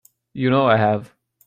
You 0.33 0.49
know 0.49 0.65
I 0.65 0.77
have. 0.77 1.13